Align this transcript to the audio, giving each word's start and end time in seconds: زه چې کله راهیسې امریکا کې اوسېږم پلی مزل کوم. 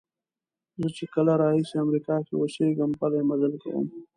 زه 0.79 0.87
چې 0.97 1.05
کله 1.13 1.31
راهیسې 1.41 1.75
امریکا 1.85 2.15
کې 2.25 2.33
اوسېږم 2.41 2.91
پلی 2.99 3.21
مزل 3.29 3.53
کوم. 3.63 3.85